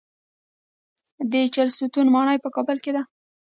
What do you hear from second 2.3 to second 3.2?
په کابل کې ده